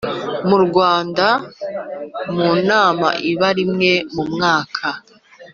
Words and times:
mu 0.47 0.57
Rwanda 0.65 1.27
mu 2.35 2.49
nama 2.69 3.07
iba 3.31 3.47
rimwe 3.57 3.91
mu 4.13 4.23
mwaka 4.33 4.87